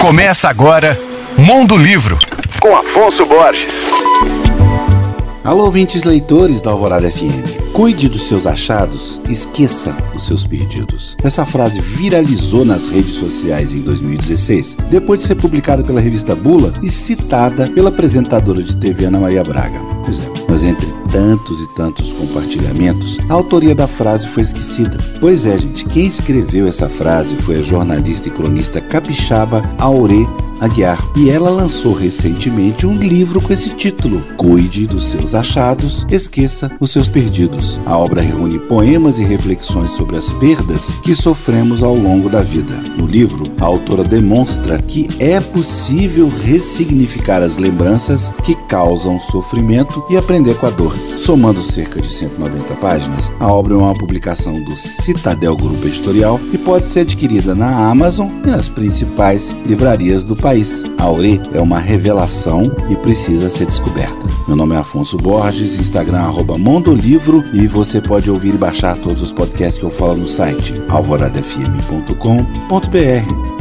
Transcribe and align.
Começa 0.00 0.48
agora 0.48 0.98
Mundo 1.36 1.76
Livro, 1.76 2.18
com 2.58 2.74
Afonso 2.74 3.26
Borges. 3.26 3.86
Alô, 5.44 5.66
ouvintes 5.66 6.04
leitores 6.04 6.62
da 6.62 6.70
Alvorada 6.70 7.10
FM. 7.10 7.70
Cuide 7.74 8.08
dos 8.08 8.26
seus 8.26 8.46
achados, 8.46 9.20
esqueça 9.28 9.94
os 10.14 10.26
seus 10.26 10.46
perdidos. 10.46 11.16
Essa 11.22 11.44
frase 11.44 11.80
viralizou 11.80 12.64
nas 12.64 12.86
redes 12.86 13.12
sociais 13.12 13.74
em 13.74 13.82
2016, 13.82 14.78
depois 14.88 15.20
de 15.20 15.26
ser 15.26 15.34
publicada 15.34 15.84
pela 15.84 16.00
revista 16.00 16.34
Bula 16.34 16.72
e 16.82 16.88
citada 16.88 17.68
pela 17.68 17.90
apresentadora 17.90 18.62
de 18.62 18.76
TV 18.78 19.04
Ana 19.04 19.20
Maria 19.20 19.44
Braga. 19.44 19.80
Pois 20.04 20.18
é, 20.18 20.39
tantos 21.10 21.60
e 21.60 21.66
tantos 21.66 22.12
compartilhamentos, 22.12 23.18
a 23.28 23.34
autoria 23.34 23.74
da 23.74 23.86
frase 23.86 24.28
foi 24.28 24.42
esquecida. 24.42 24.96
Pois 25.20 25.44
é, 25.44 25.58
gente, 25.58 25.84
quem 25.84 26.06
escreveu 26.06 26.66
essa 26.66 26.88
frase 26.88 27.36
foi 27.36 27.58
a 27.58 27.62
jornalista 27.62 28.28
e 28.28 28.30
cronista 28.30 28.80
capixaba 28.80 29.62
Aure 29.78 30.26
Aguiar, 30.60 30.98
e 31.16 31.30
ela 31.30 31.50
lançou 31.50 31.94
recentemente 31.94 32.86
um 32.86 32.94
livro 32.94 33.40
com 33.40 33.52
esse 33.52 33.70
título: 33.70 34.22
Cuide 34.36 34.86
dos 34.86 35.08
seus 35.08 35.34
achados, 35.34 36.06
esqueça 36.10 36.70
os 36.78 36.90
seus 36.90 37.08
perdidos. 37.08 37.78
A 37.86 37.96
obra 37.96 38.20
reúne 38.20 38.58
poemas 38.58 39.18
e 39.18 39.24
reflexões 39.24 39.90
sobre 39.92 40.16
as 40.16 40.28
perdas 40.30 40.84
que 41.02 41.14
sofremos 41.14 41.82
ao 41.82 41.94
longo 41.94 42.28
da 42.28 42.42
vida. 42.42 42.74
No 42.98 43.06
livro, 43.06 43.50
a 43.60 43.64
autora 43.64 44.04
demonstra 44.04 44.78
que 44.78 45.08
é 45.18 45.40
possível 45.40 46.30
ressignificar 46.44 47.42
as 47.42 47.56
lembranças 47.56 48.32
que 48.44 48.54
causam 48.68 49.18
sofrimento 49.20 50.04
e 50.10 50.16
aprender 50.16 50.54
com 50.56 50.66
a 50.66 50.70
dor. 50.70 51.09
Somando 51.20 51.62
cerca 51.62 52.00
de 52.00 52.10
190 52.10 52.74
páginas, 52.76 53.30
a 53.38 53.52
obra 53.52 53.74
é 53.74 53.76
uma 53.76 53.94
publicação 53.94 54.54
do 54.64 54.74
Citadel 54.74 55.54
Grupo 55.54 55.86
Editorial 55.86 56.40
e 56.50 56.56
pode 56.56 56.86
ser 56.86 57.00
adquirida 57.00 57.54
na 57.54 57.90
Amazon 57.90 58.30
e 58.42 58.46
nas 58.46 58.68
principais 58.68 59.50
livrarias 59.66 60.24
do 60.24 60.34
país. 60.34 60.82
A 60.98 61.04
Aure 61.04 61.38
é 61.52 61.60
uma 61.60 61.78
revelação 61.78 62.74
e 62.90 62.96
precisa 62.96 63.50
ser 63.50 63.66
descoberta. 63.66 64.26
Meu 64.48 64.56
nome 64.56 64.74
é 64.74 64.78
Afonso 64.78 65.18
Borges, 65.18 65.76
Instagram 65.76 66.20
arroba 66.20 66.56
Mondolivro 66.56 67.44
e 67.52 67.66
você 67.66 68.00
pode 68.00 68.30
ouvir 68.30 68.54
e 68.54 68.58
baixar 68.58 68.96
todos 68.96 69.20
os 69.20 69.30
podcasts 69.30 69.78
que 69.78 69.84
eu 69.84 69.90
falo 69.90 70.16
no 70.16 70.26
site 70.26 70.72
alvoradafm.com.br. 70.88 73.59